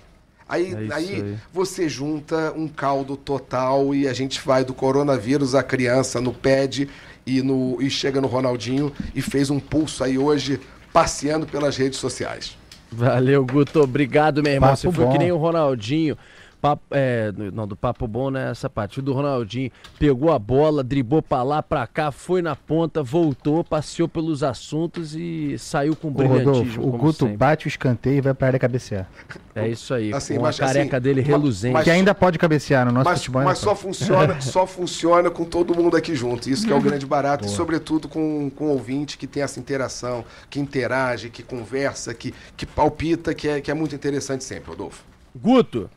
Aí, 0.50 0.74
É 0.74 0.92
aí 0.92 1.16
aí. 1.22 1.38
você 1.54 1.88
junta 1.88 2.52
um 2.58 2.68
caldo 2.68 3.16
total 3.16 3.94
e 3.94 4.08
a 4.08 4.14
gente 4.14 4.42
vai 4.44 4.64
do 4.66 4.74
coronavírus 4.74 5.54
à 5.54 5.62
criança 5.62 6.20
no 6.20 6.34
pad 6.34 6.90
e, 7.24 7.42
no, 7.44 7.78
e 7.80 7.88
chega 7.88 8.20
no 8.20 8.28
Ronaldinho 8.28 8.92
e 9.14 9.22
fez 9.22 9.52
um 9.52 9.60
pulso 9.60 10.04
aí 10.04 10.18
hoje 10.18 10.60
passeando 10.96 11.46
pelas 11.46 11.76
redes 11.76 12.00
sociais. 12.00 12.56
Valeu, 12.90 13.46
Guto. 13.46 13.82
Obrigado, 13.82 14.42
meu 14.42 14.54
irmão. 14.54 14.70
Papo 14.70 14.80
Você 14.82 14.92
foi 14.94 15.04
bom. 15.04 15.12
que 15.12 15.18
nem 15.18 15.30
o 15.30 15.36
Ronaldinho. 15.36 16.18
Papo- 16.66 16.84
é, 16.90 17.32
no- 17.32 17.52
não, 17.52 17.68
do 17.68 17.76
papo 17.76 18.08
bom, 18.08 18.32
né? 18.32 18.50
Essa 18.50 18.68
parte. 18.68 18.98
O 19.00 19.04
do 19.04 19.14
Ronaldinho 19.14 19.70
pegou 20.00 20.32
a 20.32 20.40
bola, 20.40 20.84
driblou 20.84 21.22
pra 21.22 21.44
lá, 21.44 21.62
pra 21.62 21.86
cá, 21.86 22.12
foi 22.12 22.42
na 22.42 22.56
ponta, 22.56 23.04
voltou, 23.04 23.64
passeou 23.64 24.08
pelos 24.08 24.42
assuntos 24.42 25.14
e 25.16 25.56
saiu 25.60 25.96
com 25.96 26.08
Ô, 26.08 26.12
brilhantismo. 26.12 26.52
Rodolfo, 26.54 26.82
o 26.82 26.92
Guto 26.98 27.20
sempre. 27.26 27.38
bate 27.38 27.68
o 27.68 27.70
escanteio 27.70 28.18
e 28.18 28.22
vai 28.22 28.34
pra 28.34 28.48
área 28.48 28.60
cabecear. 28.60 29.08
É 29.54 29.68
isso 29.68 29.94
aí. 29.94 30.12
Assim, 30.12 30.38
com 30.38 30.42
mas, 30.42 30.60
a 30.60 30.66
careca 30.66 30.98
assim, 30.98 31.04
dele 31.04 31.22
reluzente. 31.22 31.74
mas- 31.74 31.84
que 31.84 31.92
ainda 31.92 32.16
pode 32.16 32.40
cabecear 32.40 32.84
no 32.84 32.92
nosso 32.92 33.06
Mas, 33.10 33.20
futebol. 33.20 33.44
mas 33.44 33.58
ainda 33.60 33.62
só 33.62 33.70
pode. 33.70 33.82
funciona, 33.82 34.42
só 34.42 34.66
funciona 34.66 35.30
com 35.30 35.46
todo 35.46 35.76
mundo 35.76 35.96
aqui 35.96 36.16
junto. 36.16 36.50
Isso 36.50 36.66
que 36.66 36.74
é 36.74 36.76
o 36.76 36.82
grande 36.82 37.06
barato, 37.06 37.46
e 37.46 37.50
sobretudo 37.50 38.08
com, 38.08 38.50
com 38.50 38.66
o 38.66 38.70
ouvinte 38.70 39.20
que 39.20 39.28
tem 39.28 39.44
essa 39.44 39.60
interação, 39.60 40.26
que 40.50 40.60
interage, 40.60 41.30
que 41.30 41.44
conversa, 41.44 42.12
que, 42.14 42.34
que 42.58 42.66
palpita, 42.66 43.36
que 43.36 43.48
é, 43.48 43.62
que 43.62 43.70
é 43.70 43.74
muito 43.76 43.94
interessante 43.94 44.44
sempre, 44.44 44.72
Rodolfo. 44.72 45.04
Guto, 45.36 45.90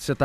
você 0.00 0.14
tá 0.14 0.24